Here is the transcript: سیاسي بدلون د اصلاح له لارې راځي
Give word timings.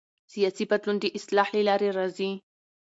سیاسي 0.33 0.63
بدلون 0.71 0.97
د 0.99 1.05
اصلاح 1.17 1.49
له 1.55 1.61
لارې 1.67 1.89
راځي 1.97 2.31